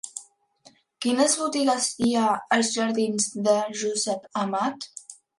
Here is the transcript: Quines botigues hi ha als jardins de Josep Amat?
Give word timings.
Quines 1.05 1.33
botigues 1.41 1.89
hi 2.05 2.13
ha 2.21 2.31
als 2.57 2.71
jardins 2.77 3.27
de 3.49 3.57
Josep 3.83 4.25
Amat? 4.45 4.89